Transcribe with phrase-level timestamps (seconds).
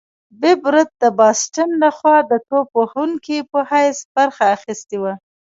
[0.39, 5.13] بېب رت د باسټن لخوا د توپ وهونکي په حیث برخه اخیستې وه.